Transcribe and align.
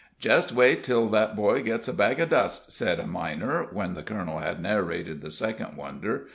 "Jest 0.19 0.51
wait 0.51 0.83
till 0.83 1.07
that 1.09 1.35
boy 1.35 1.61
gets 1.61 1.87
a 1.87 1.93
bag 1.93 2.19
of 2.19 2.31
dust," 2.31 2.71
said 2.71 2.99
a 2.99 3.05
miner, 3.05 3.67
when 3.71 3.93
the 3.93 4.01
colonel 4.01 4.39
had 4.39 4.59
narrated 4.59 5.21
the 5.21 5.29
second 5.29 5.77
wonder. 5.77 6.25